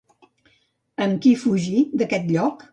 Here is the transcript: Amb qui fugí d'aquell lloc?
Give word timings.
Amb 1.07 1.21
qui 1.27 1.35
fugí 1.45 1.87
d'aquell 2.03 2.29
lloc? 2.35 2.69